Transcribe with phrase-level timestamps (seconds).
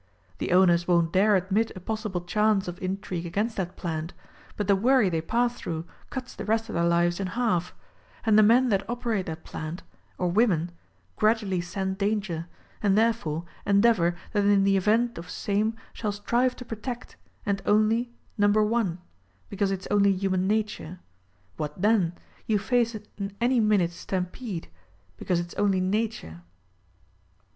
[0.39, 4.13] The owners won't dare admit a possible chance of intrigue against that plant;
[4.57, 7.75] but the v/orry they pass through cuts the rest of their lives in half;
[8.25, 9.83] and the men that operate that plant,
[10.17, 10.71] or women,
[11.17, 12.47] grad ually scent danger,
[12.81, 17.15] and, therefore, endeavor that in the event of same shall strive to protect,
[17.45, 18.97] and only— number one;
[19.49, 20.97] because it's only human nature.
[21.59, 22.13] WTiat then?
[22.47, 24.67] You face an any minute "stampede";
[25.17, 26.41] because it's only nature.